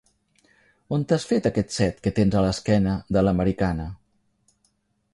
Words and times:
On 0.97 1.03
t'has 1.11 1.25
fet 1.33 1.51
aquest 1.51 1.77
set 1.77 2.01
que 2.07 2.15
tens 2.21 2.39
a 2.39 2.43
l'esquena 2.49 2.97
de 3.19 3.27
l'americana? 3.27 3.89